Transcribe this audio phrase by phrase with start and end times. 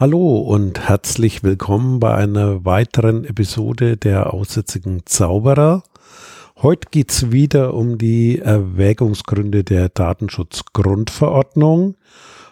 [0.00, 5.82] Hallo und herzlich willkommen bei einer weiteren Episode der Aussätzigen Zauberer.
[6.56, 11.98] Heute geht's wieder um die Erwägungsgründe der Datenschutzgrundverordnung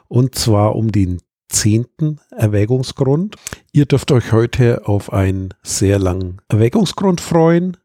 [0.09, 3.37] und zwar um den zehnten Erwägungsgrund.
[3.73, 7.79] Ihr dürft euch heute auf einen sehr langen Erwägungsgrund freuen.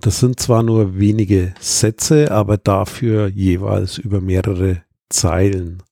[0.00, 5.82] Das sind zwar nur wenige Sätze, aber dafür jeweils über mehrere Zeilen.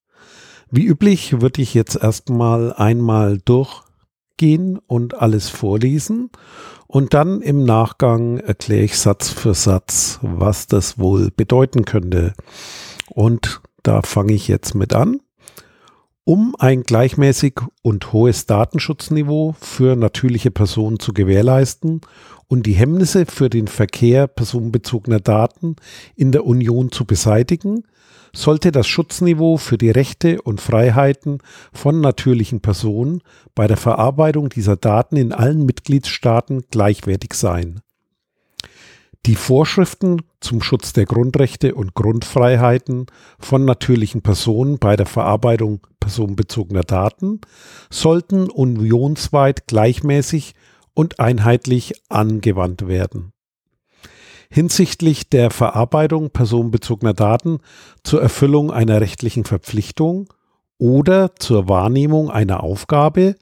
[0.70, 6.30] Wie üblich würde ich jetzt erstmal einmal durchgehen und alles vorlesen
[6.86, 12.32] und dann im Nachgang erkläre ich Satz für Satz, was das wohl bedeuten könnte.
[13.10, 15.20] Und da fange ich jetzt mit an.
[16.24, 22.02] Um ein gleichmäßig und hohes Datenschutzniveau für natürliche Personen zu gewährleisten
[22.48, 25.76] und die Hemmnisse für den Verkehr personenbezogener Daten
[26.16, 27.84] in der Union zu beseitigen,
[28.34, 31.38] sollte das Schutzniveau für die Rechte und Freiheiten
[31.72, 33.22] von natürlichen Personen
[33.54, 37.80] bei der Verarbeitung dieser Daten in allen Mitgliedstaaten gleichwertig sein.
[39.26, 43.06] Die Vorschriften zum Schutz der Grundrechte und Grundfreiheiten
[43.38, 47.40] von natürlichen Personen bei der Verarbeitung personenbezogener Daten
[47.90, 50.54] sollten unionsweit gleichmäßig
[50.94, 53.32] und einheitlich angewandt werden
[54.50, 57.58] hinsichtlich der Verarbeitung personenbezogener Daten
[58.02, 60.32] zur Erfüllung einer rechtlichen Verpflichtung
[60.78, 63.36] oder zur Wahrnehmung einer Aufgabe,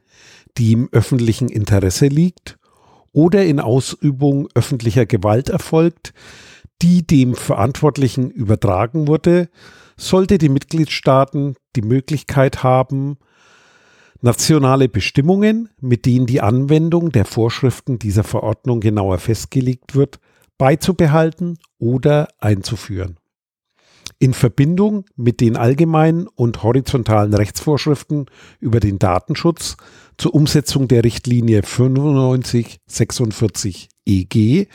[0.58, 2.58] die im öffentlichen Interesse liegt
[3.12, 6.12] oder in Ausübung öffentlicher Gewalt erfolgt,
[6.82, 9.48] die dem Verantwortlichen übertragen wurde,
[9.96, 13.16] sollte die Mitgliedstaaten die Möglichkeit haben,
[14.20, 20.18] nationale Bestimmungen, mit denen die Anwendung der Vorschriften dieser Verordnung genauer festgelegt wird,
[20.58, 23.18] beizubehalten oder einzuführen.
[24.18, 29.76] In Verbindung mit den allgemeinen und horizontalen Rechtsvorschriften über den Datenschutz
[30.16, 34.68] zur Umsetzung der Richtlinie 9546 EG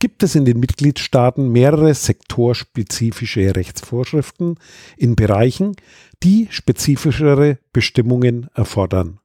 [0.00, 4.56] gibt es in den Mitgliedstaaten mehrere sektorspezifische Rechtsvorschriften
[4.96, 5.76] in Bereichen,
[6.24, 9.20] die spezifischere Bestimmungen erfordern.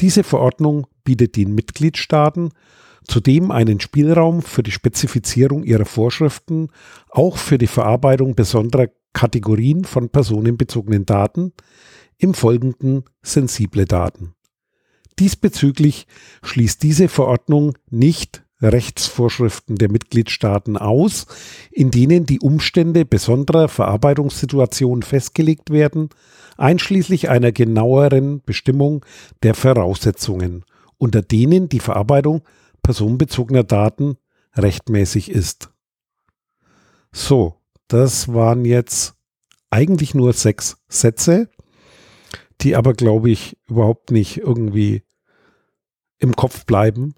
[0.00, 2.50] Diese Verordnung bietet den Mitgliedstaaten
[3.08, 6.68] zudem einen Spielraum für die Spezifizierung ihrer Vorschriften,
[7.10, 11.52] auch für die Verarbeitung besonderer Kategorien von personenbezogenen Daten,
[12.18, 14.34] im Folgenden sensible Daten.
[15.18, 16.06] Diesbezüglich
[16.42, 21.26] schließt diese Verordnung nicht Rechtsvorschriften der Mitgliedstaaten aus,
[21.70, 26.10] in denen die Umstände besonderer Verarbeitungssituationen festgelegt werden,
[26.56, 29.04] einschließlich einer genaueren Bestimmung
[29.42, 30.64] der Voraussetzungen,
[30.98, 32.42] unter denen die Verarbeitung
[32.88, 34.16] personenbezogener Daten
[34.54, 35.68] rechtmäßig ist.
[37.12, 39.12] So, das waren jetzt
[39.68, 41.50] eigentlich nur sechs Sätze,
[42.62, 45.02] die aber, glaube ich, überhaupt nicht irgendwie
[46.18, 47.14] im Kopf bleiben.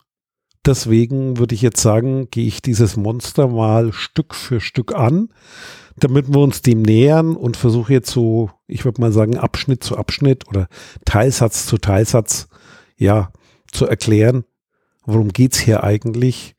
[0.67, 5.29] Deswegen würde ich jetzt sagen, gehe ich dieses Monster mal Stück für Stück an,
[5.97, 9.97] damit wir uns dem nähern und versuche jetzt so, ich würde mal sagen, Abschnitt zu
[9.97, 10.67] Abschnitt oder
[11.05, 12.49] Teilsatz zu Teilsatz,
[12.97, 13.33] ja,
[13.71, 14.45] zu erklären,
[15.05, 16.55] worum geht's hier eigentlich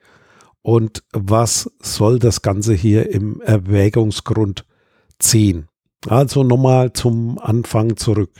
[0.61, 4.65] und was soll das Ganze hier im Erwägungsgrund
[5.19, 5.67] ziehen.
[6.07, 8.31] Also nochmal zum Anfang zurück.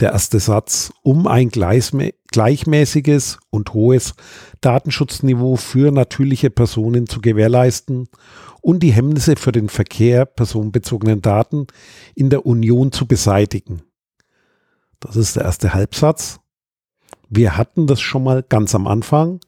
[0.00, 4.14] Der erste Satz, um ein gleichmäßiges und hohes
[4.60, 8.08] Datenschutzniveau für natürliche Personen zu gewährleisten
[8.60, 11.66] und die Hemmnisse für den Verkehr personenbezogenen Daten
[12.14, 13.82] in der Union zu beseitigen.
[15.00, 16.40] Das ist der erste Halbsatz.
[17.28, 19.40] Wir hatten das schon mal ganz am Anfang.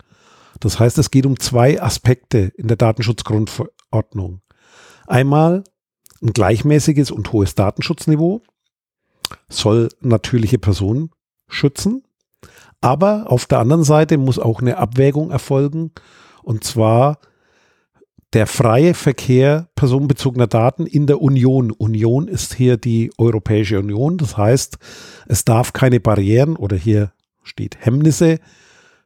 [0.61, 4.41] Das heißt, es geht um zwei Aspekte in der Datenschutzgrundverordnung.
[5.07, 5.65] Einmal
[6.21, 8.43] ein gleichmäßiges und hohes Datenschutzniveau
[9.49, 11.11] soll natürliche Personen
[11.47, 12.03] schützen.
[12.81, 15.93] Aber auf der anderen Seite muss auch eine Abwägung erfolgen.
[16.43, 17.19] Und zwar
[18.35, 21.71] der freie Verkehr personenbezogener Daten in der Union.
[21.71, 24.19] Union ist hier die Europäische Union.
[24.19, 24.79] Das heißt,
[25.29, 27.13] es darf keine Barrieren oder hier
[27.49, 28.39] steht Hemmnisse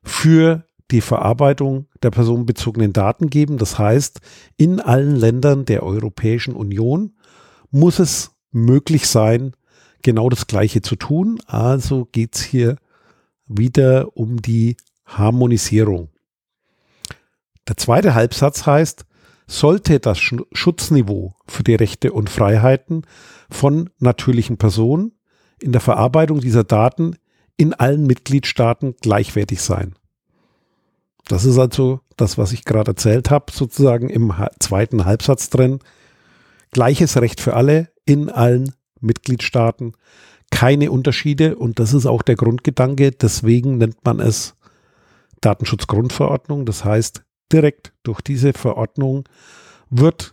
[0.02, 3.56] für die Verarbeitung der personenbezogenen Daten geben.
[3.56, 4.20] Das heißt,
[4.56, 7.14] in allen Ländern der Europäischen Union
[7.70, 9.52] muss es möglich sein,
[10.02, 11.40] genau das Gleiche zu tun.
[11.46, 12.76] Also geht es hier
[13.46, 16.10] wieder um die Harmonisierung.
[17.68, 19.06] Der zweite Halbsatz heißt,
[19.46, 23.02] sollte das Schutzniveau für die Rechte und Freiheiten
[23.50, 25.12] von natürlichen Personen
[25.60, 27.16] in der Verarbeitung dieser Daten
[27.56, 29.94] in allen Mitgliedstaaten gleichwertig sein.
[31.28, 35.78] Das ist also das, was ich gerade erzählt habe, sozusagen im zweiten Halbsatz drin.
[36.72, 39.93] Gleiches Recht für alle in allen Mitgliedstaaten,
[40.50, 43.10] keine Unterschiede und das ist auch der Grundgedanke.
[43.12, 44.55] Deswegen nennt man es
[45.40, 46.66] Datenschutzgrundverordnung.
[46.66, 47.22] Das heißt,
[47.52, 49.28] direkt durch diese Verordnung
[49.90, 50.32] wird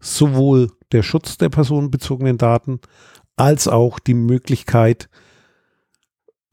[0.00, 2.80] sowohl der Schutz der personenbezogenen Daten
[3.36, 5.08] als auch die Möglichkeit,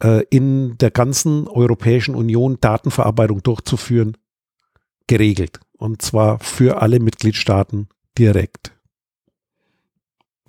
[0.01, 4.17] äh, in der ganzen Europäischen Union Datenverarbeitung durchzuführen,
[5.07, 5.59] geregelt.
[5.77, 7.87] Und zwar für alle Mitgliedstaaten
[8.17, 8.73] direkt.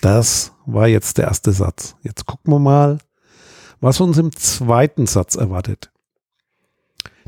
[0.00, 1.96] Das war jetzt der erste Satz.
[2.02, 2.98] Jetzt gucken wir mal,
[3.80, 5.90] was uns im zweiten Satz erwartet.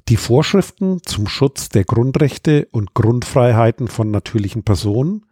[0.08, 5.24] Die Vorschriften zum Schutz der Grundrechte und Grundfreiheiten von natürlichen Personen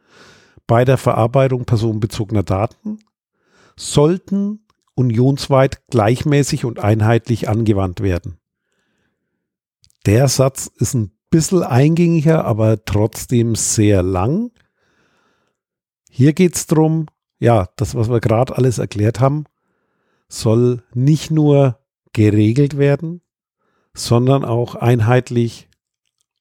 [0.67, 3.01] bei der Verarbeitung personenbezogener Daten
[3.77, 8.39] sollten unionsweit gleichmäßig und einheitlich angewandt werden.
[10.07, 14.51] Der Satz ist ein bisschen eingängiger, aber trotzdem sehr lang.
[16.11, 17.07] Hier geht es darum,
[17.39, 19.45] ja, das, was wir gerade alles erklärt haben,
[20.29, 21.79] soll nicht nur
[22.13, 23.23] geregelt werden,
[23.95, 25.69] sondern auch einheitlich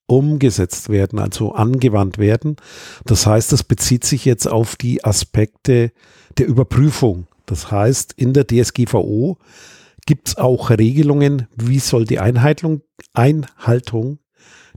[0.07, 2.57] umgesetzt werden, also angewandt werden.
[3.05, 5.91] Das heißt, das bezieht sich jetzt auf die Aspekte
[6.37, 7.27] der Überprüfung.
[7.51, 9.37] Das heißt, in der DSGVO
[10.05, 12.81] gibt es auch Regelungen, wie soll die Einhaltung,
[13.11, 14.19] Einhaltung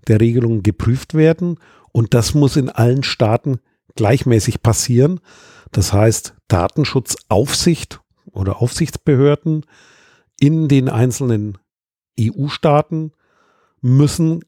[0.09, 1.61] der Regelungen geprüft werden.
[1.93, 3.61] Und das muss in allen Staaten
[3.95, 5.21] gleichmäßig passieren.
[5.71, 8.01] Das heißt, Datenschutzaufsicht
[8.33, 9.65] oder Aufsichtsbehörden
[10.41, 11.59] in den einzelnen
[12.19, 13.13] EU-Staaten
[13.83, 14.41] müssen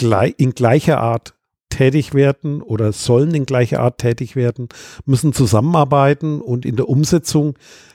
[0.00, 1.37] in gleicher Art
[1.68, 4.68] tätig werden oder sollen in gleicher Art tätig werden,
[5.04, 7.54] müssen zusammenarbeiten und in der Umsetzung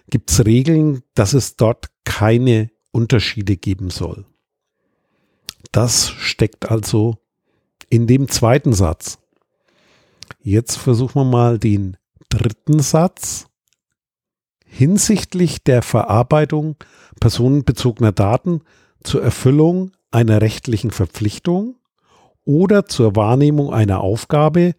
[0.09, 4.25] gibt es Regeln, dass es dort keine Unterschiede geben soll.
[5.71, 7.17] Das steckt also
[7.89, 9.19] in dem zweiten Satz.
[10.39, 11.97] Jetzt versuchen wir mal den
[12.29, 13.47] dritten Satz.
[14.65, 16.75] Hinsichtlich der Verarbeitung
[17.19, 18.61] personenbezogener Daten
[19.03, 21.75] zur Erfüllung einer rechtlichen Verpflichtung
[22.45, 24.75] oder zur Wahrnehmung einer Aufgabe,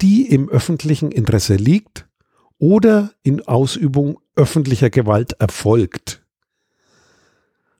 [0.00, 2.06] die im öffentlichen Interesse liegt
[2.58, 6.22] oder in Ausübung öffentlicher Gewalt erfolgt.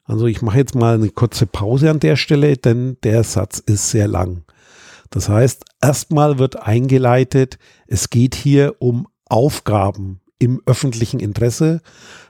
[0.05, 3.91] Also ich mache jetzt mal eine kurze Pause an der Stelle, denn der Satz ist
[3.91, 4.45] sehr lang.
[5.11, 11.81] Das heißt, erstmal wird eingeleitet, es geht hier um Aufgaben im öffentlichen Interesse,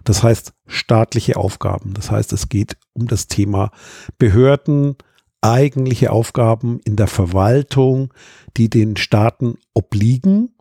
[0.05, 1.95] das heißt staatliche Aufgaben.
[1.95, 3.71] Das heißt, es geht um das Thema
[4.19, 4.97] Behörden,
[5.41, 8.13] eigentliche Aufgaben in der Verwaltung,
[8.57, 10.55] die den Staaten obliegen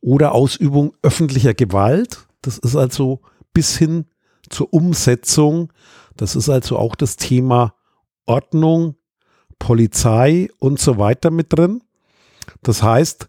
[0.00, 2.26] oder Ausübung öffentlicher Gewalt.
[2.42, 3.20] Das ist also
[3.52, 4.06] bis hin
[4.48, 5.72] zur Umsetzung.
[6.16, 7.74] Das ist also auch das Thema
[8.26, 8.96] Ordnung,
[9.58, 11.82] Polizei und so weiter mit drin.
[12.62, 13.28] Das heißt,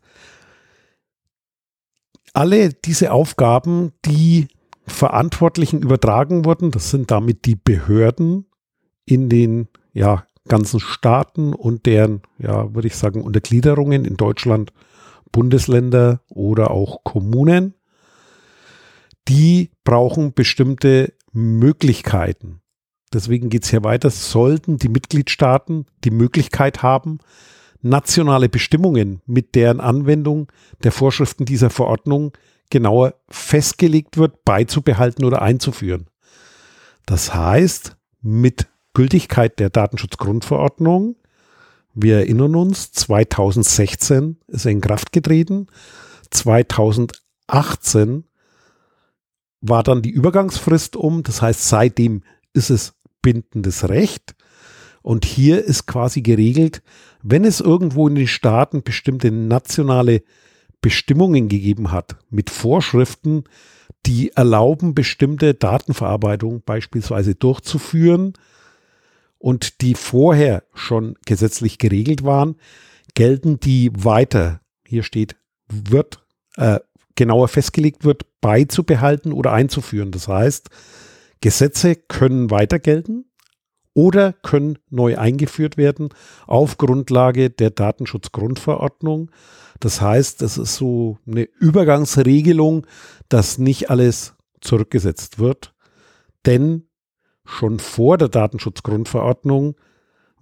[2.34, 4.48] alle diese Aufgaben, die
[4.86, 8.46] Verantwortlichen übertragen wurden, das sind damit die Behörden
[9.06, 14.74] in den ja, ganzen Staaten und deren, ja, würde ich sagen, Untergliederungen in Deutschland,
[15.32, 17.74] Bundesländer oder auch Kommunen,
[19.28, 22.62] die brauchen bestimmte Möglichkeiten.
[23.14, 24.10] Deswegen geht es hier weiter.
[24.10, 27.20] Sollten die Mitgliedstaaten die Möglichkeit haben,
[27.82, 30.52] nationale Bestimmungen mit deren Anwendung
[30.84, 32.34] der Vorschriften dieser Verordnung
[32.70, 36.08] genauer festgelegt wird, beizubehalten oder einzuführen.
[37.06, 41.18] Das heißt, mit Gültigkeit der Datenschutzgrundverordnung.
[41.94, 45.68] Wir erinnern uns, 2016 ist er in Kraft getreten.
[46.32, 48.24] 2018
[49.62, 51.22] war dann die Übergangsfrist um.
[51.22, 52.24] Das heißt, seitdem
[52.54, 54.36] ist es bindendes Recht.
[55.04, 56.82] Und hier ist quasi geregelt,
[57.22, 60.24] wenn es irgendwo in den Staaten bestimmte nationale
[60.82, 63.44] Bestimmungen gegeben hat mit Vorschriften,
[64.06, 68.34] die erlauben, bestimmte Datenverarbeitung beispielsweise durchzuführen,
[69.46, 72.56] und die vorher schon gesetzlich geregelt waren,
[73.14, 74.60] gelten die weiter.
[74.88, 75.36] Hier steht,
[75.68, 76.26] wird
[76.58, 76.80] äh,
[77.14, 80.10] genauer festgelegt wird, beizubehalten oder einzuführen.
[80.10, 80.72] Das heißt,
[81.42, 83.26] Gesetze können weiter gelten
[83.94, 86.10] oder können neu eingeführt werden
[86.48, 89.30] auf Grundlage der Datenschutzgrundverordnung.
[89.80, 92.88] Das heißt, es ist so eine Übergangsregelung,
[93.30, 95.76] dass nicht alles zurückgesetzt wird,
[96.48, 96.85] denn
[97.46, 99.76] schon vor der Datenschutzgrundverordnung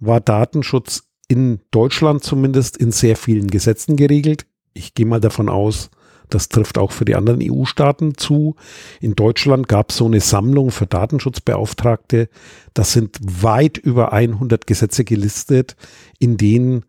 [0.00, 4.46] war Datenschutz in Deutschland zumindest in sehr vielen Gesetzen geregelt.
[4.72, 5.90] Ich gehe mal davon aus,
[6.30, 8.56] das trifft auch für die anderen EU-Staaten zu.
[9.00, 12.28] In Deutschland gab es so eine Sammlung für Datenschutzbeauftragte.
[12.72, 15.76] Das sind weit über 100 Gesetze gelistet,
[16.18, 16.84] in denen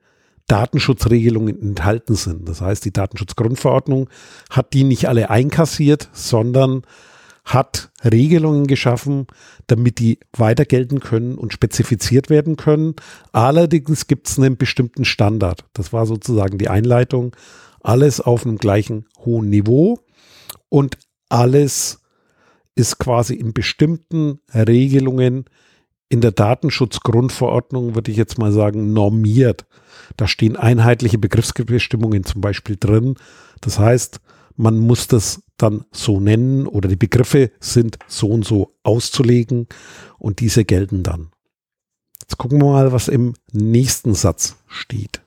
[0.48, 2.48] Datenschutzregelungen enthalten sind.
[2.48, 4.10] Das heißt, die Datenschutzgrundverordnung
[4.50, 6.84] hat die nicht alle einkassiert, sondern
[7.46, 9.28] hat Regelungen geschaffen,
[9.68, 12.96] damit die weiter gelten können und spezifiziert werden können.
[13.32, 15.66] Allerdings gibt es einen bestimmten Standard.
[15.74, 17.36] Das war sozusagen die Einleitung.
[17.82, 20.00] Alles auf einem gleichen hohen Niveau
[20.70, 20.98] und
[21.30, 22.00] alles
[22.74, 25.46] ist quasi in bestimmten Regelungen
[26.10, 29.66] in der Datenschutzgrundverordnung, würde ich jetzt mal sagen, normiert.
[30.18, 33.16] Da stehen einheitliche Begriffsbestimmungen zum Beispiel drin.
[33.62, 34.20] Das heißt,
[34.56, 39.68] man muss das dann so nennen oder die Begriffe sind so und so auszulegen
[40.18, 41.30] und diese gelten dann.
[42.22, 45.22] Jetzt gucken wir mal, was im nächsten Satz steht.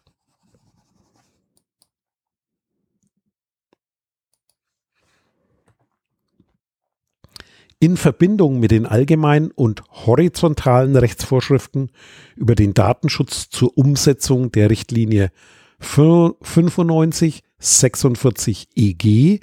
[7.81, 11.91] in Verbindung mit den allgemeinen und horizontalen Rechtsvorschriften
[12.37, 15.31] über den Datenschutz zur Umsetzung der Richtlinie
[15.79, 19.41] 95 46 EG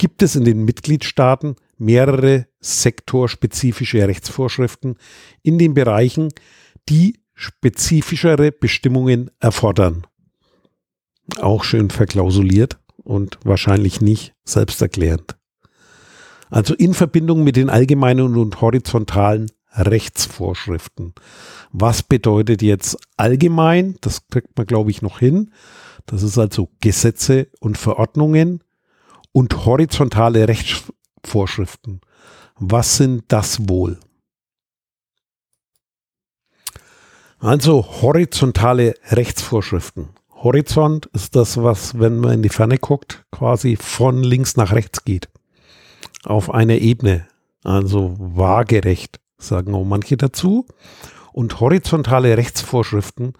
[0.00, 4.96] gibt es in den Mitgliedstaaten mehrere sektorspezifische Rechtsvorschriften
[5.42, 6.30] in den Bereichen,
[6.88, 10.06] die spezifischere Bestimmungen erfordern.
[11.38, 15.36] Auch schön verklausuliert und wahrscheinlich nicht selbsterklärend.
[16.48, 21.12] Also in Verbindung mit den allgemeinen und horizontalen Rechtsvorschriften.
[21.72, 23.98] Was bedeutet jetzt allgemein?
[24.00, 25.52] Das kriegt man, glaube ich, noch hin.
[26.06, 28.64] Das ist also Gesetze und Verordnungen
[29.32, 32.00] und horizontale Rechtsvorschriften.
[32.56, 33.98] Was sind das wohl?
[37.38, 40.10] Also horizontale Rechtsvorschriften.
[40.34, 45.04] Horizont ist das, was, wenn man in die Ferne guckt, quasi von links nach rechts
[45.04, 45.28] geht
[46.24, 47.26] auf einer Ebene,
[47.64, 50.66] also waagerecht, sagen auch manche dazu.
[51.32, 53.34] Und horizontale Rechtsvorschriften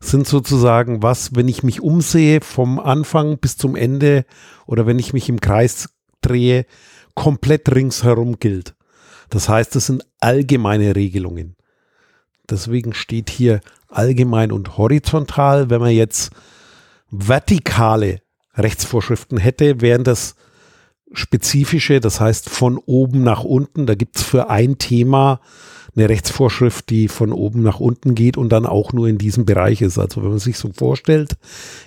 [0.00, 4.24] sind sozusagen was, wenn ich mich umsehe vom Anfang bis zum Ende
[4.66, 5.88] oder wenn ich mich im Kreis
[6.20, 6.66] drehe,
[7.14, 8.74] komplett ringsherum gilt.
[9.30, 11.56] Das heißt, es sind allgemeine Regelungen.
[12.48, 15.70] Deswegen steht hier allgemein und horizontal.
[15.70, 16.30] Wenn man jetzt
[17.10, 18.20] vertikale
[18.54, 20.36] Rechtsvorschriften hätte, wären das
[21.12, 23.86] spezifische, das heißt von oben nach unten.
[23.86, 25.40] Da gibt es für ein Thema
[25.96, 29.80] eine Rechtsvorschrift, die von oben nach unten geht und dann auch nur in diesem Bereich
[29.80, 29.98] ist.
[29.98, 31.36] Also wenn man sich so vorstellt,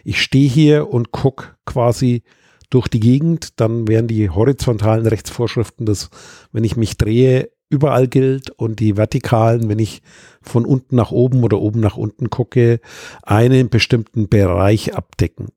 [0.03, 2.23] ich stehe hier und gucke quasi
[2.69, 6.09] durch die Gegend, dann wären die horizontalen Rechtsvorschriften, das,
[6.51, 10.01] wenn ich mich drehe, überall gilt und die vertikalen, wenn ich
[10.41, 12.79] von unten nach oben oder oben nach unten gucke,
[13.21, 15.49] einen bestimmten Bereich abdecken.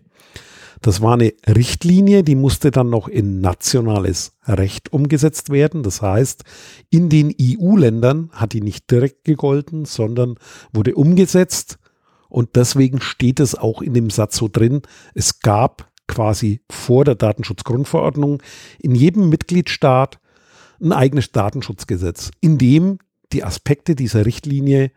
[0.82, 5.84] Das war eine Richtlinie, die musste dann noch in nationales Recht umgesetzt werden.
[5.84, 6.42] Das heißt,
[6.90, 10.34] in den EU-Ländern hat die nicht direkt gegolten, sondern
[10.72, 11.78] wurde umgesetzt.
[12.28, 14.82] Und deswegen steht es auch in dem Satz so drin,
[15.14, 18.42] es gab quasi vor der Datenschutzgrundverordnung
[18.80, 20.18] in jedem Mitgliedstaat
[20.80, 22.98] ein eigenes Datenschutzgesetz, in dem
[23.32, 24.90] die Aspekte dieser Richtlinie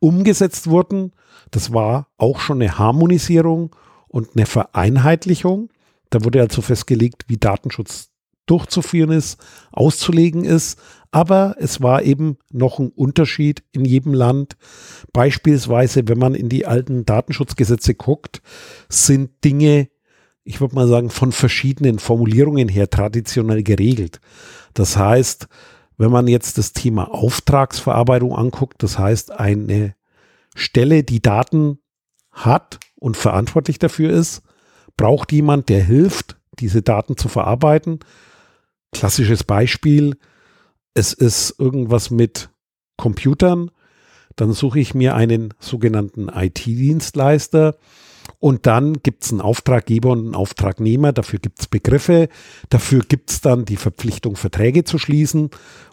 [0.00, 1.12] umgesetzt wurden.
[1.52, 3.74] Das war auch schon eine Harmonisierung
[4.08, 5.70] und eine Vereinheitlichung.
[6.10, 8.10] Da wurde also festgelegt, wie Datenschutz
[8.46, 9.38] durchzuführen ist,
[9.72, 10.78] auszulegen ist.
[11.10, 14.56] Aber es war eben noch ein Unterschied in jedem Land.
[15.12, 18.42] Beispielsweise, wenn man in die alten Datenschutzgesetze guckt,
[18.88, 19.88] sind Dinge,
[20.44, 24.20] ich würde mal sagen, von verschiedenen Formulierungen her traditionell geregelt.
[24.74, 25.48] Das heißt,
[25.96, 29.94] wenn man jetzt das Thema Auftragsverarbeitung anguckt, das heißt eine
[30.54, 31.78] Stelle, die Daten
[32.30, 34.42] hat und verantwortlich dafür ist,
[34.96, 38.00] braucht jemand, der hilft, diese Daten zu verarbeiten.
[38.92, 40.16] Klassisches Beispiel,
[40.94, 42.50] es ist irgendwas mit
[42.96, 43.70] Computern,
[44.36, 47.76] dann suche ich mir einen sogenannten IT-Dienstleister
[48.38, 52.28] Und dann gibt es einen Auftraggeber und einen Auftragnehmer, dafür gibt es Begriffe,
[52.68, 55.50] dafür gibt es dann die Verpflichtung, Verträge zu schließen.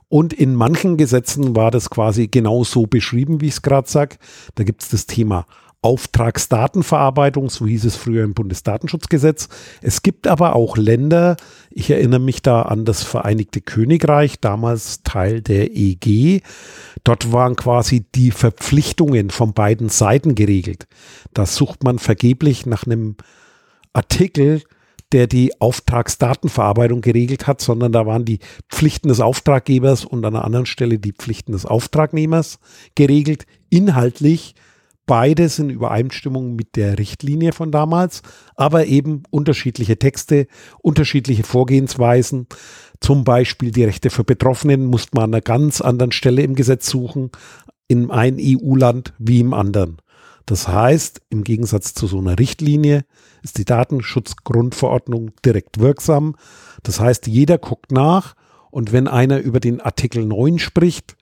[0.08, 4.18] Und in manchen Gesetzen war das quasi genau so beschrieben, wie ich es gerade sage.
[4.54, 5.48] Da gibt es das Thema
[5.86, 9.50] Auftragsdatenverarbeitung, so hieß es früher im Bundesdatenschutzgesetz.
[9.84, 11.38] Es gibt aber auch Länder,
[11.70, 16.42] ich erinnere mich da an das Vereinigte Königreich, damals Teil der EG.
[17.04, 20.88] Dort waren quasi die Verpflichtungen von beiden Seiten geregelt.
[21.36, 23.16] Da sucht man vergeblich nach einem
[23.94, 24.64] Artikel,
[25.12, 28.40] der die Auftragsdatenverarbeitung geregelt hat, sondern da waren die
[28.72, 32.58] Pflichten des Auftraggebers und an einer anderen Stelle die Pflichten des Auftragnehmers
[32.96, 33.46] geregelt.
[33.70, 34.56] Inhaltlich
[35.06, 38.22] Beides in Übereinstimmung mit der Richtlinie von damals,
[38.56, 40.48] aber eben unterschiedliche Texte,
[40.82, 42.48] unterschiedliche Vorgehensweisen.
[43.00, 46.90] Zum Beispiel die Rechte für Betroffenen musste man an einer ganz anderen Stelle im Gesetz
[46.90, 47.30] suchen,
[47.88, 49.98] in einem EU-Land wie im anderen.
[50.46, 53.06] Das heißt, im Gegensatz zu so einer Richtlinie
[53.42, 56.36] ist die Datenschutzgrundverordnung direkt wirksam.
[56.84, 58.36] Das heißt, jeder guckt nach
[58.70, 61.16] und wenn einer über den Artikel 9 spricht,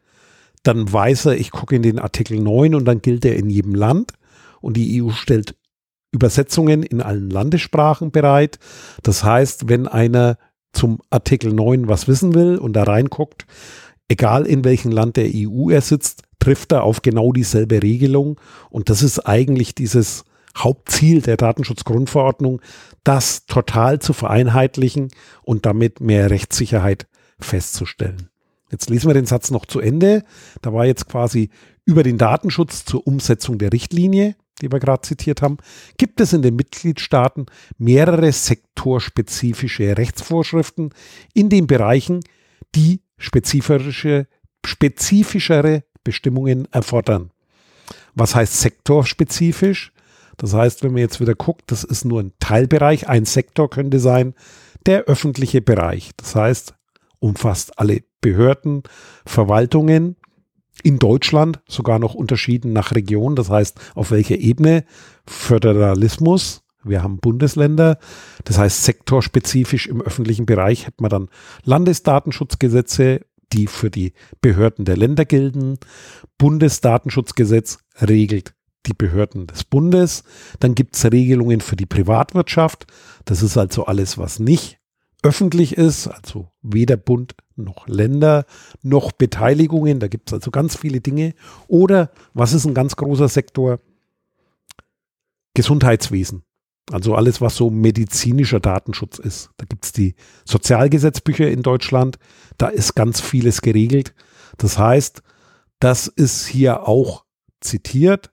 [0.63, 3.75] dann weiß er, ich gucke in den Artikel 9 und dann gilt er in jedem
[3.75, 4.13] Land.
[4.61, 5.55] Und die EU stellt
[6.11, 8.59] Übersetzungen in allen Landessprachen bereit.
[9.03, 10.37] Das heißt, wenn einer
[10.71, 13.45] zum Artikel 9 was wissen will und da reinguckt,
[14.07, 18.39] egal in welchem Land der EU er sitzt, trifft er auf genau dieselbe Regelung.
[18.69, 20.23] Und das ist eigentlich dieses
[20.57, 22.61] Hauptziel der Datenschutzgrundverordnung,
[23.03, 25.09] das total zu vereinheitlichen
[25.41, 27.07] und damit mehr Rechtssicherheit
[27.39, 28.29] festzustellen.
[28.73, 30.23] Jetzt lesen wir den Satz noch zu Ende.
[30.61, 31.49] Da war jetzt quasi
[31.85, 35.57] über den Datenschutz zur Umsetzung der Richtlinie, die wir gerade zitiert haben,
[35.97, 37.45] gibt es in den Mitgliedstaaten
[37.77, 40.89] mehrere sektorspezifische Rechtsvorschriften
[41.33, 42.21] in den Bereichen,
[42.73, 44.27] die spezifische,
[44.65, 47.31] spezifischere Bestimmungen erfordern.
[48.15, 49.91] Was heißt sektorspezifisch?
[50.37, 53.07] Das heißt, wenn man jetzt wieder guckt, das ist nur ein Teilbereich.
[53.07, 54.33] Ein Sektor könnte sein
[54.87, 56.11] der öffentliche Bereich.
[56.17, 56.73] Das heißt,
[57.23, 58.83] umfasst alle Behörden,
[59.25, 60.17] Verwaltungen
[60.83, 64.83] in Deutschland, sogar noch unterschieden nach Region, das heißt auf welcher Ebene,
[65.25, 67.97] Föderalismus, wir haben Bundesländer,
[68.43, 71.29] das heißt sektorspezifisch im öffentlichen Bereich hat man dann
[71.63, 73.21] Landesdatenschutzgesetze,
[73.53, 75.77] die für die Behörden der Länder gelten.
[76.37, 78.53] Bundesdatenschutzgesetz regelt
[78.85, 80.23] die Behörden des Bundes.
[80.59, 82.87] Dann gibt es Regelungen für die Privatwirtschaft.
[83.23, 84.79] Das ist also alles, was nicht
[85.23, 88.45] öffentlich ist, also weder Bund noch Länder
[88.81, 91.33] noch Beteiligungen, da gibt es also ganz viele Dinge.
[91.67, 93.79] Oder was ist ein ganz großer Sektor?
[95.55, 96.43] Gesundheitswesen.
[96.91, 99.51] Also alles, was so medizinischer Datenschutz ist.
[99.57, 102.17] Da gibt es die Sozialgesetzbücher in Deutschland,
[102.57, 104.13] da ist ganz vieles geregelt.
[104.57, 105.21] Das heißt,
[105.79, 107.23] das ist hier auch
[107.61, 108.31] zitiert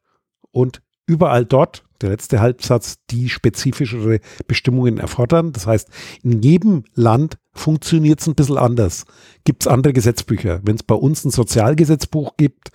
[0.51, 5.53] und überall dort, der letzte Halbsatz, die spezifischere Bestimmungen erfordern.
[5.53, 5.89] Das heißt,
[6.23, 9.05] in jedem Land funktioniert es ein bisschen anders.
[9.45, 10.61] Gibt es andere Gesetzbücher.
[10.63, 12.71] Wenn es bei uns ein Sozialgesetzbuch gibt,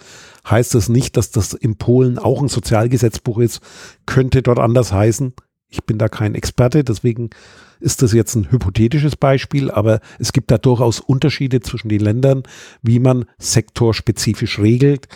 [0.50, 3.62] heißt das nicht, dass das in Polen auch ein Sozialgesetzbuch ist.
[4.06, 5.34] Könnte dort anders heißen.
[5.70, 7.32] Ich bin da kein Experte, deswegen
[7.80, 12.44] ist das jetzt ein hypothetisches Beispiel, aber es gibt da durchaus Unterschiede zwischen den Ländern,
[12.82, 15.08] wie man sektorspezifisch regelt.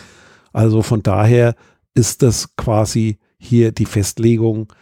[0.52, 1.54] Also von daher
[1.94, 4.72] ist das quasi hier die Festlegung,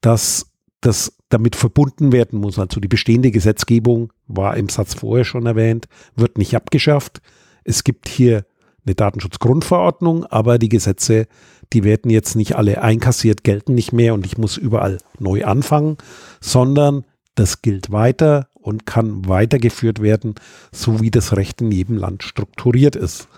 [0.00, 0.46] dass
[0.80, 2.58] das damit verbunden werden muss.
[2.58, 7.20] Also die bestehende Gesetzgebung war im Satz vorher schon erwähnt, wird nicht abgeschafft.
[7.64, 8.44] Es gibt hier
[8.86, 11.26] eine Datenschutzgrundverordnung, aber die Gesetze,
[11.72, 15.96] die werden jetzt nicht alle einkassiert, gelten nicht mehr und ich muss überall neu anfangen,
[16.40, 20.34] sondern das gilt weiter und kann weitergeführt werden,
[20.72, 23.28] so wie das Recht in jedem Land strukturiert ist.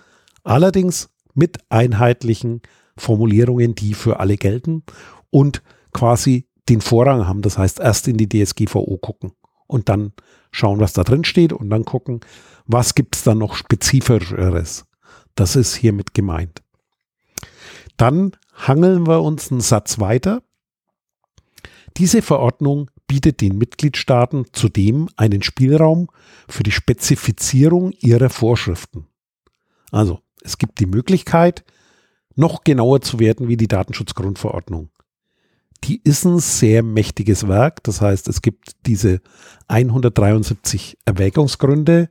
[0.43, 2.61] Allerdings mit einheitlichen
[3.01, 4.83] Formulierungen, die für alle gelten
[5.29, 5.61] und
[5.91, 7.41] quasi den Vorrang haben.
[7.41, 9.31] Das heißt, erst in die DSGVO gucken
[9.67, 10.13] und dann
[10.51, 12.21] schauen, was da drin steht und dann gucken,
[12.65, 14.85] was gibt es da noch Spezifischeres.
[15.35, 16.61] Das ist hiermit gemeint.
[17.97, 20.43] Dann hangeln wir uns einen Satz weiter.
[21.97, 26.07] Diese Verordnung bietet den Mitgliedstaaten zudem einen Spielraum
[26.47, 29.07] für die Spezifizierung ihrer Vorschriften.
[29.91, 31.65] Also, es gibt die Möglichkeit,
[32.35, 34.89] noch genauer zu werden wie die Datenschutzgrundverordnung.
[35.83, 37.83] Die ist ein sehr mächtiges Werk.
[37.83, 39.21] Das heißt, es gibt diese
[39.67, 42.09] 173 Erwägungsgründe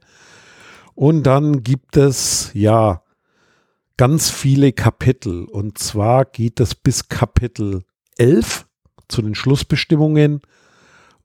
[0.94, 3.02] und dann gibt es ja
[3.96, 5.44] ganz viele Kapitel.
[5.44, 7.84] Und zwar geht es bis Kapitel
[8.18, 8.66] 11
[9.08, 10.40] zu den Schlussbestimmungen.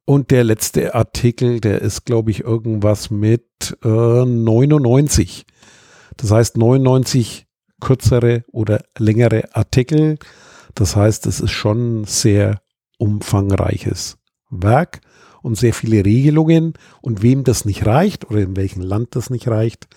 [0.05, 5.45] Und der letzte Artikel, der ist, glaube ich, irgendwas mit äh, 99.
[6.17, 7.44] Das heißt, 99
[7.81, 10.17] kürzere oder längere Artikel.
[10.73, 12.61] Das heißt, es ist schon sehr
[12.97, 14.17] umfangreiches
[14.49, 15.01] Werk
[15.41, 16.73] und sehr viele Regelungen.
[17.01, 19.87] Und wem das nicht reicht oder in welchem Land das nicht reicht,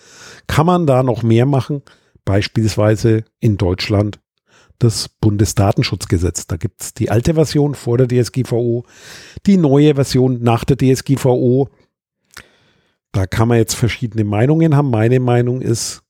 [0.47, 1.81] kann man da noch mehr machen.
[2.25, 4.19] Beispielsweise in Deutschland
[4.79, 6.47] das Bundesdatenschutzgesetz.
[6.47, 8.85] Da gibt es die alte Version vor der DSGVO,
[9.45, 11.69] die neue Version nach der DSGVO.
[13.11, 14.89] Da kann man jetzt verschiedene Meinungen haben.
[14.89, 16.03] Meine Meinung ist,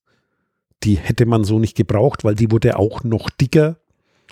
[0.83, 3.77] die hätte man so nicht gebraucht, weil die wurde auch noch dicker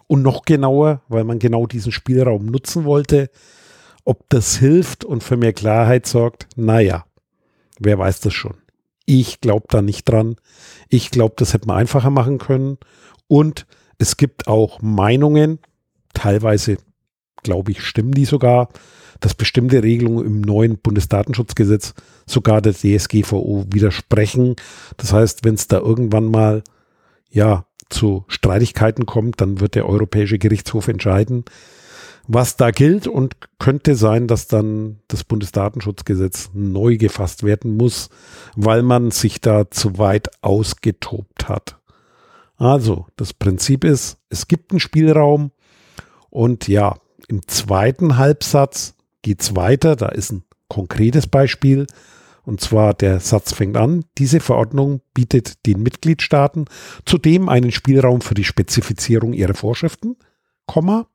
[0.07, 3.29] und noch genauer, weil man genau diesen Spielraum nutzen wollte.
[4.05, 7.05] Ob das hilft und für mehr Klarheit sorgt, naja,
[7.79, 8.55] wer weiß das schon.
[9.05, 10.37] Ich glaube da nicht dran.
[10.89, 12.77] Ich glaube, das hätte man einfacher machen können.
[13.27, 13.65] Und
[13.97, 15.59] es gibt auch Meinungen,
[16.13, 16.77] teilweise
[17.43, 18.69] glaube ich, stimmen die sogar,
[19.19, 21.93] dass bestimmte Regelungen im neuen Bundesdatenschutzgesetz
[22.25, 24.55] sogar der DSGVO widersprechen.
[24.97, 26.63] Das heißt, wenn es da irgendwann mal
[27.29, 31.45] ja zu Streitigkeiten kommt, dann wird der Europäische Gerichtshof entscheiden,
[32.27, 38.09] was da gilt und könnte sein, dass dann das Bundesdatenschutzgesetz neu gefasst werden muss,
[38.55, 41.77] weil man sich da zu weit ausgetobt hat.
[42.57, 45.51] Also, das Prinzip ist, es gibt einen Spielraum
[46.29, 46.95] und ja,
[47.27, 48.95] im zweiten Halbsatz
[49.27, 49.97] geht es weiter.
[49.97, 51.85] Da ist ein konkretes Beispiel.
[52.43, 56.63] Und zwar der Satz fängt an, diese Verordnung bietet den Mitgliedstaaten
[57.05, 60.15] zudem einen Spielraum für die Spezifizierung ihrer Vorschriften,
[60.65, 61.07] Komma,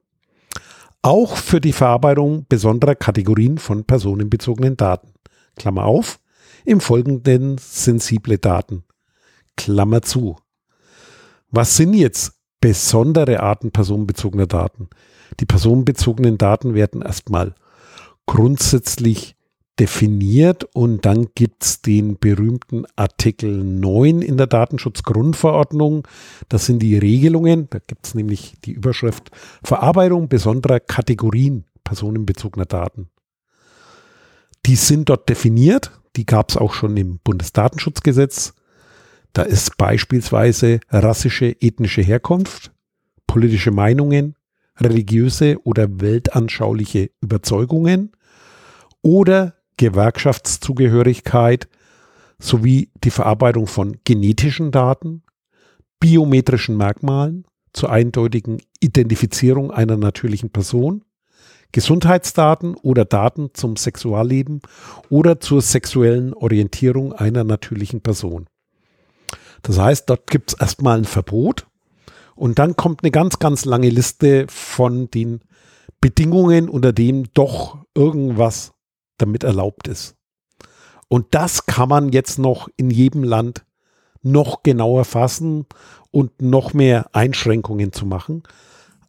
[1.01, 5.15] auch für die Verarbeitung besonderer Kategorien von personenbezogenen Daten.
[5.57, 6.21] Klammer auf,
[6.67, 8.85] im Folgenden sensible Daten.
[9.57, 10.37] Klammer zu.
[11.51, 14.91] Was sind jetzt besondere Arten personenbezogener Daten?
[15.41, 17.55] Die personenbezogenen Daten werden erstmal
[18.27, 19.37] grundsätzlich
[19.79, 26.07] definiert und dann gibt es den berühmten Artikel 9 in der Datenschutzgrundverordnung.
[26.49, 29.31] Das sind die Regelungen, da gibt es nämlich die Überschrift
[29.65, 33.09] Verarbeitung besonderer Kategorien personenbezogener Daten.
[34.67, 38.55] Die sind dort definiert, die gab es auch schon im Bundesdatenschutzgesetz.
[39.33, 42.73] Da ist beispielsweise rassische, ethnische Herkunft,
[43.27, 44.37] politische Meinungen,
[44.81, 48.13] religiöse oder weltanschauliche Überzeugungen
[49.03, 51.69] oder Gewerkschaftszugehörigkeit
[52.39, 55.23] sowie die Verarbeitung von genetischen Daten,
[56.01, 61.05] biometrischen Merkmalen zur eindeutigen Identifizierung einer natürlichen Person,
[61.73, 64.61] Gesundheitsdaten oder Daten zum Sexualleben
[65.09, 68.47] oder zur sexuellen Orientierung einer natürlichen Person.
[69.63, 71.67] Das heißt, dort gibt es erstmal ein Verbot
[72.35, 75.41] und dann kommt eine ganz, ganz lange Liste von den
[76.01, 78.73] Bedingungen, unter denen doch irgendwas
[79.19, 80.17] damit erlaubt ist.
[81.09, 83.65] Und das kann man jetzt noch in jedem Land
[84.23, 85.67] noch genauer fassen
[86.11, 88.43] und noch mehr Einschränkungen zu machen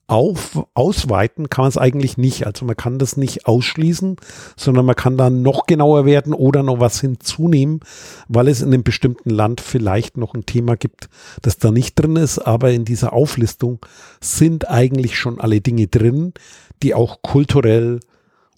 [0.07, 2.45] auf, ausweiten kann man es eigentlich nicht.
[2.45, 4.17] Also man kann das nicht ausschließen,
[4.55, 7.79] sondern man kann dann noch genauer werden oder noch was hinzunehmen,
[8.27, 11.09] weil es in einem bestimmten Land vielleicht noch ein Thema gibt,
[11.41, 12.39] das da nicht drin ist.
[12.39, 13.79] Aber in dieser Auflistung
[14.19, 16.33] sind eigentlich schon alle Dinge drin,
[16.81, 17.99] die auch kulturell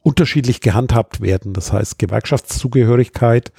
[0.06, 1.54] unterschiedlich gehandhabt werden.
[1.54, 3.52] Das heißt, Gewerkschaftszugehörigkeit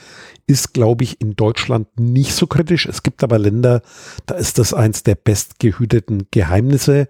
[0.46, 2.87] ist, glaube ich, in Deutschland nicht so kritisch.
[2.87, 3.82] Es gibt aber Länder,
[4.26, 7.09] da ist das eins der bestgehüteten Geheimnisse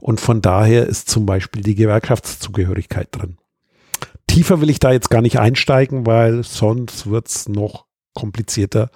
[0.00, 3.38] und von daher ist zum Beispiel die Gewerkschaftszugehörigkeit drin.
[4.26, 8.90] Tiefer will ich da jetzt gar nicht einsteigen, weil sonst wird es noch komplizierter.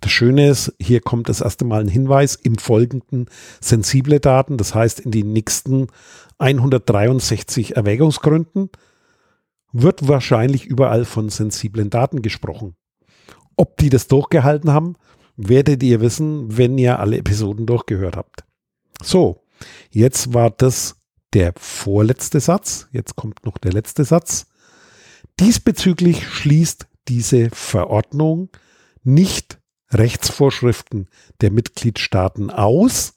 [0.00, 3.26] Das Schöne ist, hier kommt das erste Mal ein Hinweis im Folgenden
[3.60, 5.88] sensible Daten, das heißt in den nächsten
[6.38, 8.70] 163 Erwägungsgründen
[9.74, 12.76] wird wahrscheinlich überall von sensiblen Daten gesprochen.
[13.56, 14.94] Ob die das durchgehalten haben,
[15.36, 18.44] werdet ihr wissen, wenn ihr alle Episoden durchgehört habt.
[19.02, 19.42] So,
[19.90, 20.96] jetzt war das
[21.32, 22.86] der vorletzte Satz.
[22.92, 24.46] Jetzt kommt noch der letzte Satz.
[25.40, 28.50] Diesbezüglich schließt diese Verordnung
[29.02, 29.58] nicht
[29.90, 31.08] Rechtsvorschriften
[31.40, 33.14] der Mitgliedstaaten aus,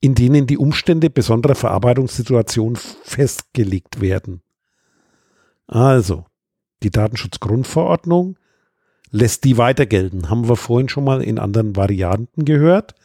[0.00, 4.42] in denen die Umstände besonderer Verarbeitungssituationen festgelegt werden.
[5.70, 6.24] Also,
[6.82, 8.36] die Datenschutzgrundverordnung
[9.12, 10.28] lässt die weiter gelten.
[10.28, 12.96] Haben wir vorhin schon mal in anderen Varianten gehört.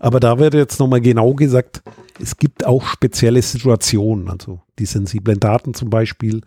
[0.00, 1.82] Aber da wird jetzt nochmal genau gesagt,
[2.20, 6.40] es gibt auch spezielle Situationen, also die sensiblen Daten zum Beispiel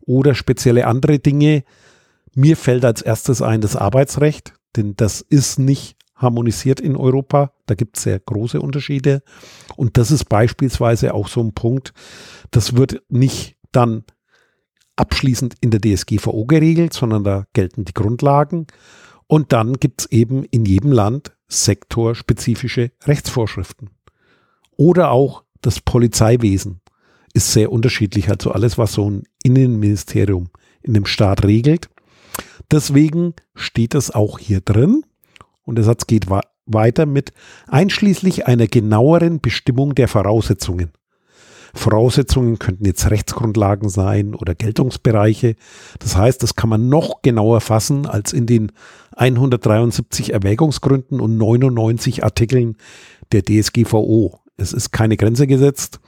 [0.00, 1.64] oder spezielle andere Dinge.
[2.34, 7.52] Mir fällt als erstes ein das Arbeitsrecht, denn das ist nicht harmonisiert in Europa.
[7.66, 9.22] Da gibt es sehr große Unterschiede.
[9.76, 11.92] Und das ist beispielsweise auch so ein Punkt,
[12.52, 14.04] das wird nicht dann
[15.00, 18.66] abschließend in der DSGVO geregelt, sondern da gelten die Grundlagen.
[19.26, 23.90] Und dann gibt es eben in jedem Land sektorspezifische Rechtsvorschriften.
[24.76, 26.80] Oder auch das Polizeiwesen
[27.32, 28.28] ist sehr unterschiedlich.
[28.28, 30.48] Also alles, was so ein Innenministerium
[30.82, 31.88] in dem Staat regelt.
[32.70, 35.02] Deswegen steht es auch hier drin.
[35.62, 36.26] Und der Satz geht
[36.66, 37.32] weiter mit
[37.68, 40.92] einschließlich einer genaueren Bestimmung der Voraussetzungen.
[41.74, 45.56] Voraussetzungen könnten jetzt Rechtsgrundlagen sein oder Geltungsbereiche.
[45.98, 48.72] Das heißt, das kann man noch genauer fassen als in den
[49.16, 52.76] 173 Erwägungsgründen und 99 Artikeln
[53.32, 54.40] der DSGVO.
[54.56, 56.00] Es ist keine Grenze gesetzt.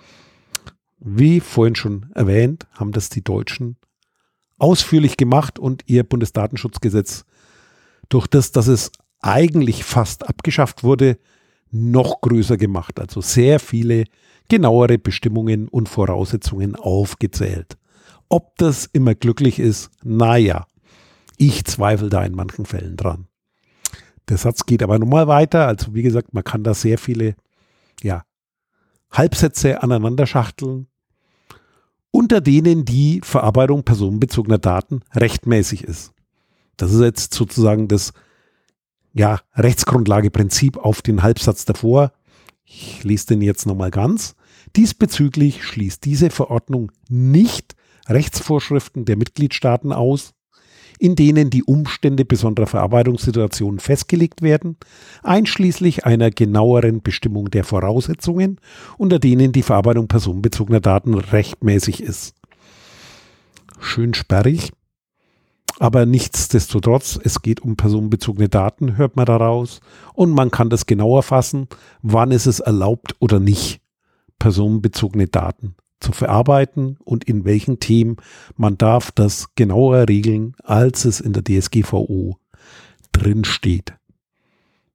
[0.99, 3.77] Wie vorhin schon erwähnt, haben das die Deutschen
[4.59, 7.25] ausführlich gemacht und ihr Bundesdatenschutzgesetz
[8.09, 11.19] durch das, dass es eigentlich fast abgeschafft wurde,
[11.73, 13.01] noch größer gemacht.
[13.01, 14.05] Also sehr viele
[14.49, 17.77] genauere Bestimmungen und Voraussetzungen aufgezählt.
[18.29, 20.67] Ob das immer glücklich ist, naja,
[21.39, 23.27] ich zweifle da in manchen Fällen dran.
[24.29, 25.67] Der Satz geht aber nochmal weiter.
[25.67, 27.35] Also wie gesagt, man kann da sehr viele
[28.03, 28.23] ja,
[29.11, 30.87] Halbsätze aneinander schachteln,
[32.11, 36.13] unter denen die Verarbeitung personenbezogener Daten rechtmäßig ist.
[36.77, 38.13] Das ist jetzt sozusagen das
[39.15, 42.13] ja, Rechtsgrundlageprinzip auf den Halbsatz davor.
[42.65, 44.35] Ich lese den jetzt nochmal ganz.
[44.77, 47.75] Diesbezüglich schließt diese Verordnung nicht
[48.09, 50.35] Rechtsvorschriften der Mitgliedstaaten aus,
[50.99, 54.77] in denen die Umstände besonderer Verarbeitungssituationen festgelegt werden,
[55.23, 58.61] einschließlich einer genaueren Bestimmung der Voraussetzungen,
[58.99, 62.35] unter denen die Verarbeitung personenbezogener Daten rechtmäßig ist.
[63.81, 64.71] Schön sperrig,
[65.83, 69.81] aber nichtsdestotrotz, es geht um personenbezogene Daten, hört man daraus.
[70.15, 71.67] Und man kann das genauer fassen,
[72.03, 73.81] wann ist es erlaubt oder nicht,
[74.39, 78.19] personenbezogene Daten zu verarbeiten und in welchen Themen
[78.57, 82.37] man darf das genauer regeln, als es in der DSGVO
[83.11, 83.95] drin steht.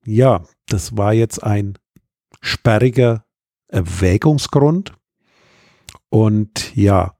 [0.05, 1.77] Ja, das war jetzt ein
[2.39, 3.25] sperriger
[3.67, 4.93] Erwägungsgrund.
[6.07, 7.16] Und ja,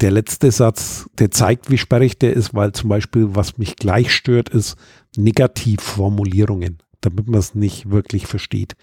[0.00, 4.12] der letzte Satz, der zeigt, wie sperrig der ist, weil zum Beispiel, was mich gleich
[4.12, 4.76] stört, ist
[5.16, 8.74] Negativformulierungen, damit man es nicht wirklich versteht.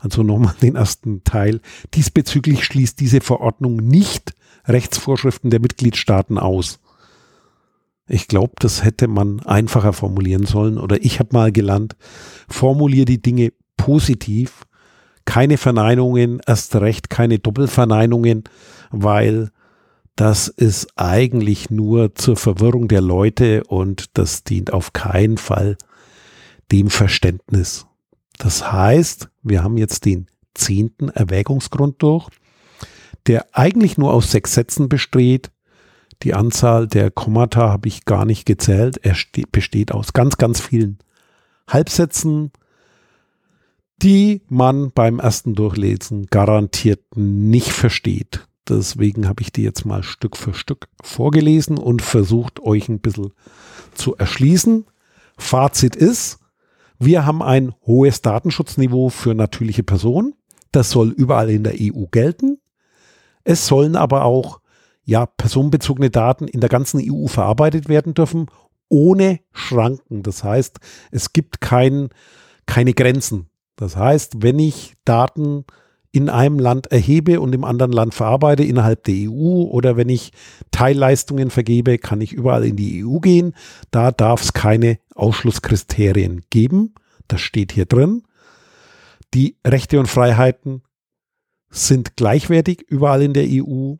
[0.00, 1.60] Also nochmal den ersten Teil.
[1.94, 4.32] Diesbezüglich schließt diese Verordnung nicht
[4.66, 6.80] Rechtsvorschriften der Mitgliedstaaten aus.
[8.08, 10.78] Ich glaube, das hätte man einfacher formulieren sollen.
[10.78, 11.96] Oder ich habe mal gelernt,
[12.48, 14.66] formuliere die Dinge positiv.
[15.24, 18.44] Keine Verneinungen, erst recht keine Doppelverneinungen,
[18.90, 19.50] weil
[20.20, 25.78] das ist eigentlich nur zur Verwirrung der Leute und das dient auf keinen Fall
[26.70, 27.86] dem Verständnis.
[28.36, 32.28] Das heißt, wir haben jetzt den zehnten Erwägungsgrund durch,
[33.28, 35.52] der eigentlich nur aus sechs Sätzen besteht.
[36.22, 38.98] Die Anzahl der Kommata habe ich gar nicht gezählt.
[39.02, 39.16] Er
[39.50, 40.98] besteht aus ganz, ganz vielen
[41.66, 42.52] Halbsätzen,
[44.02, 48.46] die man beim ersten Durchlesen garantiert nicht versteht.
[48.70, 53.32] Deswegen habe ich die jetzt mal Stück für Stück vorgelesen und versucht, euch ein bisschen
[53.94, 54.86] zu erschließen.
[55.36, 56.38] Fazit ist,
[56.98, 60.34] wir haben ein hohes Datenschutzniveau für natürliche Personen.
[60.70, 62.58] Das soll überall in der EU gelten.
[63.42, 64.60] Es sollen aber auch
[65.04, 68.46] ja, personenbezogene Daten in der ganzen EU verarbeitet werden dürfen,
[68.88, 70.22] ohne Schranken.
[70.22, 70.78] Das heißt,
[71.10, 72.10] es gibt kein,
[72.66, 73.50] keine Grenzen.
[73.74, 75.64] Das heißt, wenn ich Daten
[76.12, 80.32] in einem Land erhebe und im anderen Land verarbeite innerhalb der EU oder wenn ich
[80.72, 83.54] Teilleistungen vergebe, kann ich überall in die EU gehen.
[83.90, 86.94] Da darf es keine Ausschlusskriterien geben.
[87.28, 88.22] Das steht hier drin.
[89.34, 90.82] Die Rechte und Freiheiten
[91.70, 93.94] sind gleichwertig überall in der EU.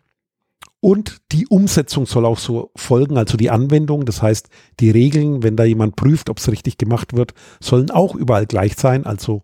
[0.81, 4.07] Und die Umsetzung soll auch so folgen, also die Anwendung.
[4.07, 4.49] Das heißt,
[4.81, 8.75] die Regeln, wenn da jemand prüft, ob es richtig gemacht wird, sollen auch überall gleich
[8.77, 9.07] sein.
[9.07, 9.43] Also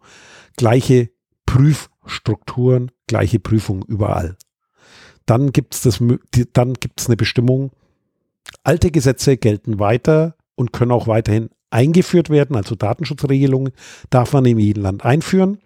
[0.57, 1.11] gleiche
[1.45, 4.37] Prüf Strukturen, gleiche Prüfung überall.
[5.27, 7.73] Dann gibt es eine Bestimmung.
[8.63, 12.57] Alte Gesetze gelten weiter und können auch weiterhin eingeführt werden.
[12.57, 13.73] Also Datenschutzregelungen
[14.11, 15.59] darf man in jedem Land einführen.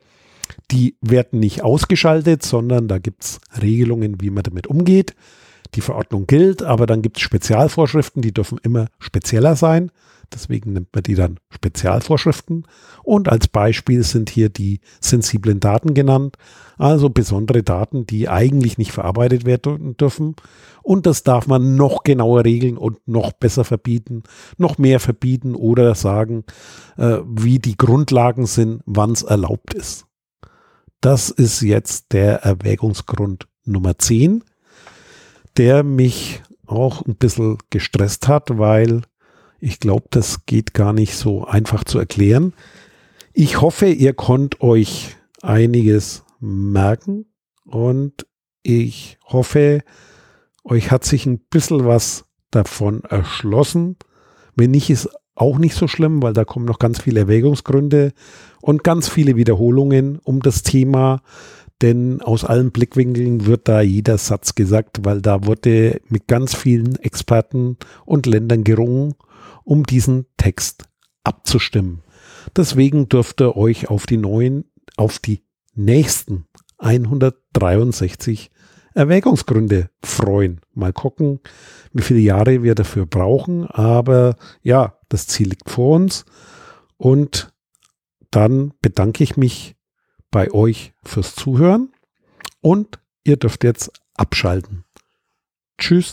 [0.70, 5.14] Die werden nicht ausgeschaltet, sondern da gibt es Regelungen, wie man damit umgeht.
[5.74, 9.92] Die Verordnung gilt, aber dann gibt es Spezialvorschriften, die dürfen immer spezieller sein.
[10.32, 12.66] Deswegen nimmt man die dann Spezialvorschriften.
[13.02, 16.36] Und als Beispiel sind hier die sensiblen Daten genannt,
[16.78, 20.36] also besondere Daten, die eigentlich nicht verarbeitet werden dürfen.
[20.82, 24.22] Und das darf man noch genauer regeln und noch besser verbieten,
[24.56, 26.44] noch mehr verbieten oder sagen,
[26.96, 30.06] äh, wie die Grundlagen sind, wann es erlaubt ist.
[31.00, 34.44] Das ist jetzt der Erwägungsgrund Nummer 10,
[35.56, 39.02] der mich auch ein bisschen gestresst hat, weil
[39.60, 42.54] ich glaube, das geht gar nicht so einfach zu erklären.
[43.32, 47.26] Ich hoffe, ihr konnt euch einiges merken
[47.64, 48.26] Und
[48.62, 49.82] ich hoffe,
[50.64, 53.96] euch hat sich ein bisschen was davon erschlossen.
[54.56, 58.12] Wenn nicht, ist auch nicht so schlimm, weil da kommen noch ganz viele Erwägungsgründe
[58.60, 61.22] und ganz viele Wiederholungen um das Thema.
[61.80, 66.96] Denn aus allen Blickwinkeln wird da jeder Satz gesagt, weil da wurde mit ganz vielen
[66.96, 69.14] Experten und Ländern gerungen,
[69.70, 70.88] um diesen Text
[71.22, 72.02] abzustimmen.
[72.56, 74.64] Deswegen dürft ihr euch auf die neuen,
[74.96, 78.50] auf die nächsten 163
[78.94, 80.60] Erwägungsgründe freuen.
[80.74, 81.38] Mal gucken,
[81.92, 83.64] wie viele Jahre wir dafür brauchen.
[83.68, 86.24] Aber ja, das Ziel liegt vor uns.
[86.96, 87.54] Und
[88.32, 89.76] dann bedanke ich mich
[90.32, 91.92] bei euch fürs Zuhören.
[92.60, 94.84] Und ihr dürft jetzt abschalten.
[95.78, 96.12] Tschüss.